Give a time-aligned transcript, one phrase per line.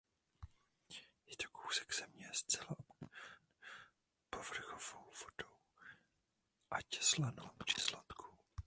[1.27, 3.11] Je to kousek země zcela obklopený
[4.29, 5.55] povrchovou vodou
[6.71, 8.37] ať slanou či sladkou.